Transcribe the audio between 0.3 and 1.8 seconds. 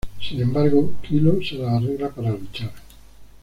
embargo, Kilo se las